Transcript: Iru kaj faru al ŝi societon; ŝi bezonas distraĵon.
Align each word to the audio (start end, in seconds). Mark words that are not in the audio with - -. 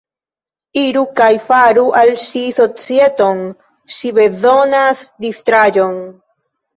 Iru 0.83 1.01
kaj 1.17 1.27
faru 1.49 1.83
al 1.99 2.11
ŝi 2.21 2.41
societon; 2.59 3.43
ŝi 3.97 4.11
bezonas 4.21 5.05
distraĵon. 5.27 6.01